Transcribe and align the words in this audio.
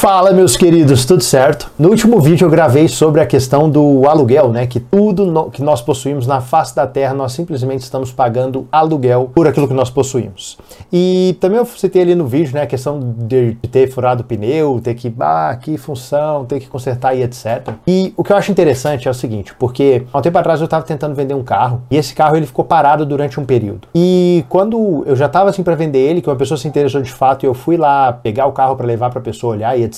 Fala, 0.00 0.32
meus 0.32 0.56
queridos, 0.56 1.04
tudo 1.04 1.22
certo? 1.22 1.70
No 1.78 1.90
último 1.90 2.22
vídeo 2.22 2.46
eu 2.46 2.50
gravei 2.50 2.88
sobre 2.88 3.20
a 3.20 3.26
questão 3.26 3.68
do 3.68 4.08
aluguel, 4.08 4.48
né? 4.48 4.66
Que 4.66 4.80
tudo 4.80 5.26
no, 5.26 5.50
que 5.50 5.62
nós 5.62 5.82
possuímos 5.82 6.26
na 6.26 6.40
face 6.40 6.74
da 6.74 6.86
terra, 6.86 7.12
nós 7.12 7.32
simplesmente 7.32 7.82
estamos 7.82 8.10
pagando 8.10 8.66
aluguel 8.72 9.30
por 9.34 9.46
aquilo 9.46 9.68
que 9.68 9.74
nós 9.74 9.90
possuímos. 9.90 10.56
E 10.90 11.36
também 11.38 11.58
eu 11.58 11.66
citei 11.66 12.00
ali 12.00 12.14
no 12.14 12.26
vídeo, 12.26 12.54
né? 12.54 12.62
A 12.62 12.66
questão 12.66 12.98
de, 12.98 13.52
de 13.52 13.68
ter 13.68 13.90
furado 13.90 14.22
o 14.22 14.24
pneu, 14.24 14.80
ter 14.82 14.94
que, 14.94 15.14
ah, 15.20 15.54
que 15.60 15.76
função, 15.76 16.46
ter 16.46 16.60
que 16.60 16.66
consertar 16.66 17.14
e 17.14 17.22
etc. 17.22 17.74
E 17.86 18.14
o 18.16 18.24
que 18.24 18.32
eu 18.32 18.38
acho 18.38 18.50
interessante 18.50 19.06
é 19.06 19.10
o 19.10 19.14
seguinte, 19.14 19.54
porque 19.58 20.04
há 20.10 20.18
um 20.18 20.22
tempo 20.22 20.38
atrás 20.38 20.60
eu 20.60 20.64
estava 20.64 20.82
tentando 20.82 21.14
vender 21.14 21.34
um 21.34 21.44
carro 21.44 21.82
e 21.90 21.98
esse 21.98 22.14
carro 22.14 22.38
ele 22.38 22.46
ficou 22.46 22.64
parado 22.64 23.04
durante 23.04 23.38
um 23.38 23.44
período. 23.44 23.86
E 23.94 24.46
quando 24.48 25.04
eu 25.04 25.14
já 25.14 25.26
estava 25.26 25.50
assim 25.50 25.62
para 25.62 25.74
vender 25.74 25.98
ele, 25.98 26.22
que 26.22 26.30
uma 26.30 26.36
pessoa 26.36 26.56
se 26.56 26.66
interessou 26.66 27.02
de 27.02 27.12
fato 27.12 27.44
e 27.44 27.46
eu 27.46 27.52
fui 27.52 27.76
lá 27.76 28.14
pegar 28.14 28.46
o 28.46 28.52
carro 28.52 28.74
para 28.76 28.86
levar 28.86 29.10
para 29.10 29.18
a 29.18 29.22
pessoa 29.22 29.52
olhar 29.52 29.78
e. 29.78 29.89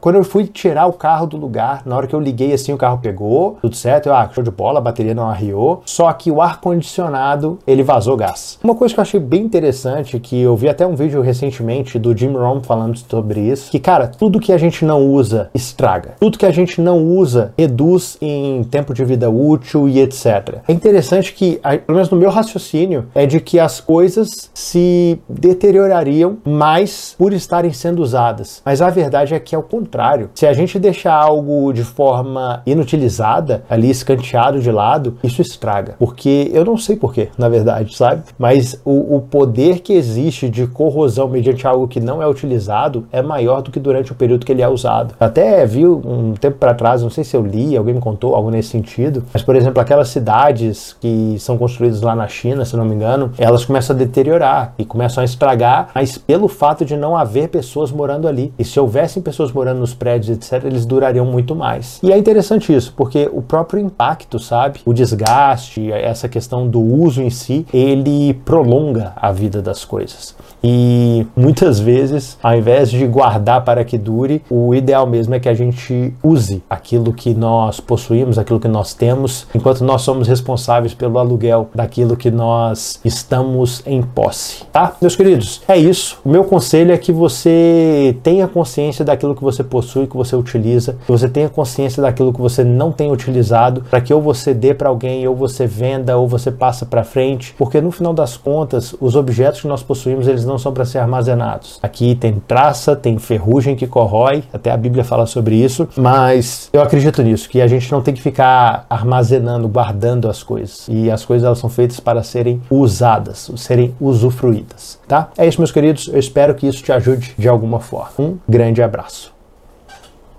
Quando 0.00 0.16
eu 0.16 0.24
fui 0.24 0.46
tirar 0.46 0.86
o 0.86 0.92
carro 0.92 1.26
do 1.26 1.36
lugar, 1.36 1.82
na 1.84 1.96
hora 1.96 2.06
que 2.06 2.14
eu 2.14 2.20
liguei 2.20 2.52
assim, 2.52 2.72
o 2.72 2.76
carro 2.78 2.98
pegou, 2.98 3.58
tudo 3.60 3.76
certo, 3.76 4.08
eu, 4.08 4.14
ah, 4.14 4.28
show 4.32 4.42
de 4.42 4.50
bola, 4.50 4.78
a 4.78 4.82
bateria 4.82 5.14
não 5.14 5.28
arriou, 5.28 5.82
só 5.84 6.12
que 6.12 6.30
o 6.30 6.40
ar-condicionado, 6.40 7.58
ele 7.66 7.82
vazou 7.82 8.16
gás. 8.16 8.58
Uma 8.62 8.74
coisa 8.74 8.94
que 8.94 9.00
eu 9.00 9.02
achei 9.02 9.20
bem 9.20 9.42
interessante, 9.42 10.18
que 10.18 10.40
eu 10.40 10.56
vi 10.56 10.68
até 10.68 10.86
um 10.86 10.94
vídeo 10.94 11.20
recentemente 11.20 11.98
do 11.98 12.16
Jim 12.16 12.32
Rohn 12.32 12.60
falando 12.62 12.96
sobre 12.98 13.40
isso, 13.40 13.70
que, 13.70 13.78
cara, 13.78 14.08
tudo 14.08 14.40
que 14.40 14.52
a 14.52 14.58
gente 14.58 14.84
não 14.84 15.06
usa 15.06 15.50
estraga. 15.54 16.14
Tudo 16.20 16.38
que 16.38 16.46
a 16.46 16.50
gente 16.50 16.80
não 16.80 17.02
usa 17.02 17.52
reduz 17.56 18.16
em 18.20 18.62
tempo 18.64 18.92
de 18.94 19.04
vida 19.04 19.30
útil 19.30 19.88
e 19.88 20.00
etc. 20.00 20.58
É 20.66 20.72
interessante 20.72 21.32
que, 21.32 21.60
pelo 21.86 21.94
menos 21.94 22.10
no 22.10 22.16
meu 22.16 22.30
raciocínio, 22.30 23.06
é 23.14 23.26
de 23.26 23.40
que 23.40 23.58
as 23.58 23.80
coisas 23.80 24.50
se 24.54 25.18
deteriorariam 25.28 26.38
mais 26.44 27.14
por 27.16 27.32
estarem 27.32 27.72
sendo 27.72 28.02
usadas. 28.02 28.62
Mas 28.64 28.82
a 28.82 28.90
verdade 28.90 29.27
verdade 29.28 29.34
é 29.34 29.40
que 29.40 29.54
é 29.54 29.58
o 29.58 29.62
contrário. 29.62 30.30
Se 30.34 30.46
a 30.46 30.52
gente 30.52 30.78
deixar 30.78 31.14
algo 31.14 31.72
de 31.72 31.84
forma 31.84 32.62
inutilizada, 32.66 33.64
ali 33.68 33.90
escanteado 33.90 34.60
de 34.60 34.70
lado, 34.70 35.18
isso 35.22 35.42
estraga. 35.42 35.94
Porque 35.98 36.50
eu 36.52 36.64
não 36.64 36.76
sei 36.76 36.96
porquê, 36.96 37.28
na 37.36 37.48
verdade, 37.48 37.94
sabe? 37.96 38.22
Mas 38.38 38.80
o, 38.84 39.16
o 39.16 39.20
poder 39.20 39.80
que 39.80 39.92
existe 39.92 40.48
de 40.48 40.66
corrosão 40.66 41.28
mediante 41.28 41.66
algo 41.66 41.86
que 41.86 42.00
não 42.00 42.22
é 42.22 42.26
utilizado 42.26 43.06
é 43.12 43.20
maior 43.20 43.62
do 43.62 43.70
que 43.70 43.80
durante 43.80 44.12
o 44.12 44.14
período 44.14 44.46
que 44.46 44.52
ele 44.52 44.62
é 44.62 44.68
usado. 44.68 45.14
Até 45.20 45.64
vi 45.66 45.86
um 45.86 46.34
tempo 46.34 46.56
para 46.58 46.74
trás, 46.74 47.02
não 47.02 47.10
sei 47.10 47.24
se 47.24 47.36
eu 47.36 47.44
li, 47.44 47.76
alguém 47.76 47.94
me 47.94 48.00
contou 48.00 48.34
algo 48.34 48.50
nesse 48.50 48.70
sentido, 48.70 49.24
mas 49.32 49.42
por 49.42 49.56
exemplo, 49.56 49.80
aquelas 49.80 50.08
cidades 50.08 50.96
que 51.00 51.36
são 51.38 51.58
construídas 51.58 52.00
lá 52.00 52.14
na 52.14 52.28
China, 52.28 52.64
se 52.64 52.76
não 52.76 52.84
me 52.84 52.94
engano, 52.94 53.32
elas 53.38 53.64
começam 53.64 53.94
a 53.94 53.98
deteriorar 53.98 54.74
e 54.78 54.84
começam 54.84 55.22
a 55.22 55.24
estragar, 55.24 55.90
mas 55.94 56.16
pelo 56.16 56.48
fato 56.48 56.84
de 56.84 56.96
não 56.96 57.16
haver 57.16 57.48
pessoas 57.48 57.90
morando 57.90 58.28
ali. 58.28 58.52
E 58.58 58.64
se 58.64 58.78
houvesse 58.78 59.17
tivessem 59.18 59.22
pessoas 59.22 59.52
morando 59.52 59.80
nos 59.80 59.94
prédios, 59.94 60.30
etc., 60.30 60.64
eles 60.64 60.86
durariam 60.86 61.24
muito 61.24 61.54
mais. 61.54 61.98
E 62.02 62.12
é 62.12 62.18
interessante 62.18 62.74
isso, 62.74 62.92
porque 62.96 63.28
o 63.32 63.42
próprio 63.42 63.80
impacto, 63.80 64.38
sabe? 64.38 64.80
O 64.84 64.92
desgaste, 64.92 65.92
essa 65.92 66.28
questão 66.28 66.66
do 66.68 66.80
uso 66.80 67.22
em 67.22 67.30
si, 67.30 67.66
ele 67.72 68.34
prolonga 68.44 69.12
a 69.16 69.30
vida 69.32 69.60
das 69.60 69.84
coisas. 69.84 70.34
E 70.62 71.26
muitas 71.36 71.78
vezes, 71.78 72.36
ao 72.42 72.56
invés 72.56 72.90
de 72.90 73.06
guardar 73.06 73.64
para 73.64 73.84
que 73.84 73.96
dure, 73.96 74.42
o 74.50 74.74
ideal 74.74 75.06
mesmo 75.06 75.34
é 75.34 75.40
que 75.40 75.48
a 75.48 75.54
gente 75.54 76.12
use 76.22 76.62
aquilo 76.68 77.12
que 77.12 77.34
nós 77.34 77.80
possuímos, 77.80 78.38
aquilo 78.38 78.58
que 78.58 78.68
nós 78.68 78.92
temos, 78.92 79.46
enquanto 79.54 79.84
nós 79.84 80.02
somos 80.02 80.26
responsáveis 80.26 80.94
pelo 80.94 81.18
aluguel 81.18 81.68
daquilo 81.74 82.16
que 82.16 82.30
nós 82.30 83.00
estamos 83.04 83.82
em 83.86 84.02
posse, 84.02 84.64
tá? 84.72 84.96
Meus 85.00 85.14
queridos, 85.14 85.62
é 85.68 85.76
isso. 85.76 86.18
O 86.24 86.28
meu 86.28 86.44
conselho 86.44 86.92
é 86.92 86.98
que 86.98 87.12
você 87.12 88.16
tenha 88.22 88.48
consciência 88.48 89.04
daquilo 89.08 89.34
que 89.34 89.42
você 89.42 89.64
possui, 89.64 90.06
que 90.06 90.16
você 90.16 90.36
utiliza, 90.36 90.96
que 91.04 91.10
você 91.10 91.28
tenha 91.28 91.48
consciência 91.48 92.02
daquilo 92.02 92.32
que 92.32 92.40
você 92.40 92.62
não 92.62 92.92
tem 92.92 93.10
utilizado, 93.10 93.82
para 93.90 94.00
que 94.00 94.14
ou 94.14 94.22
você 94.22 94.54
dê 94.54 94.72
para 94.72 94.88
alguém, 94.88 95.26
ou 95.26 95.34
você 95.34 95.66
venda, 95.66 96.16
ou 96.16 96.28
você 96.28 96.50
passa 96.50 96.86
para 96.86 97.04
frente, 97.04 97.54
porque 97.58 97.80
no 97.80 97.90
final 97.90 98.12
das 98.12 98.36
contas, 98.36 98.94
os 99.00 99.16
objetos 99.16 99.60
que 99.60 99.68
nós 99.68 99.82
possuímos, 99.82 100.28
eles 100.28 100.44
não 100.44 100.58
são 100.58 100.72
para 100.72 100.84
ser 100.84 100.98
armazenados. 100.98 101.78
Aqui 101.82 102.14
tem 102.14 102.40
traça, 102.46 102.94
tem 102.94 103.18
ferrugem 103.18 103.74
que 103.74 103.86
corrói, 103.86 104.44
até 104.52 104.70
a 104.70 104.76
Bíblia 104.76 105.04
fala 105.04 105.26
sobre 105.26 105.56
isso, 105.56 105.88
mas 105.96 106.68
eu 106.72 106.82
acredito 106.82 107.22
nisso, 107.22 107.48
que 107.48 107.60
a 107.60 107.66
gente 107.66 107.90
não 107.90 108.02
tem 108.02 108.14
que 108.14 108.22
ficar 108.22 108.86
armazenando, 108.88 109.68
guardando 109.68 110.28
as 110.28 110.42
coisas. 110.42 110.86
E 110.88 111.10
as 111.10 111.24
coisas 111.24 111.46
elas 111.46 111.58
são 111.58 111.70
feitas 111.70 112.00
para 112.00 112.22
serem 112.22 112.60
usadas, 112.70 113.50
serem 113.56 113.94
usufruídas, 114.00 114.98
tá? 115.08 115.30
É 115.36 115.46
isso, 115.46 115.60
meus 115.60 115.72
queridos. 115.72 116.08
Eu 116.08 116.18
espero 116.18 116.54
que 116.54 116.66
isso 116.66 116.82
te 116.82 116.92
ajude 116.92 117.34
de 117.38 117.48
alguma 117.48 117.80
forma. 117.80 118.10
Um 118.18 118.36
grande 118.48 118.82
abraço 118.82 118.97
abraço. 118.98 119.37